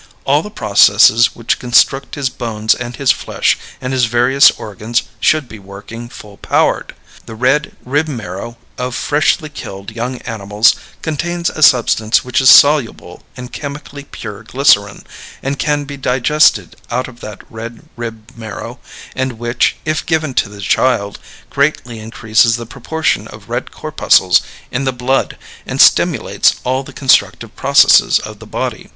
[0.25, 5.47] All the processes which construct his bones and his flesh and his various organs should
[5.47, 6.95] be working full powered.
[7.27, 13.21] The red rib marrow of freshly killed young animals contains a substance which is soluble
[13.37, 15.03] in chemically pure glycerin
[15.43, 18.79] and can be digested out of that red rib marrow,
[19.15, 21.19] and which, if given to the child,
[21.51, 24.41] greatly increases the proportion of red corpuscles
[24.71, 25.37] in the blood
[25.67, 28.89] and stimulates all the constructive processes of the body.